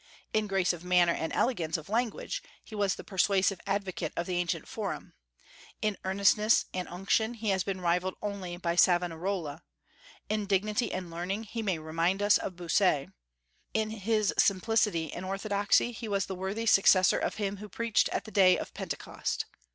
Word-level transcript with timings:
In 0.33 0.47
grace 0.47 0.73
of 0.73 0.83
manner 0.83 1.11
and 1.13 1.31
elegance 1.31 1.77
of 1.77 1.87
language 1.87 2.41
he 2.63 2.73
was 2.73 2.95
the 2.95 3.03
persuasive 3.03 3.61
advocate 3.67 4.11
of 4.17 4.25
the 4.25 4.37
ancient 4.37 4.67
Forum; 4.67 5.13
in 5.79 5.95
earnestness 6.03 6.65
and 6.73 6.87
unction 6.87 7.35
he 7.35 7.49
has 7.49 7.63
been 7.63 7.79
rivalled 7.79 8.15
only 8.19 8.57
by 8.57 8.75
Savonarola; 8.75 9.61
in 10.27 10.47
dignity 10.47 10.91
and 10.91 11.11
learning 11.11 11.43
he 11.43 11.61
may 11.61 11.77
remind 11.77 12.23
us 12.23 12.39
of 12.39 12.55
Bossuet; 12.55 13.09
in 13.75 13.91
his 13.91 14.33
simplicity 14.39 15.13
and 15.13 15.23
orthodoxy 15.23 15.91
he 15.91 16.07
was 16.07 16.25
the 16.25 16.33
worthy 16.33 16.65
successor 16.65 17.19
of 17.19 17.35
him 17.35 17.57
who 17.57 17.69
preached 17.69 18.09
at 18.09 18.25
the 18.25 18.31
day 18.31 18.57
of 18.57 18.73
Pentecost. 18.73 19.45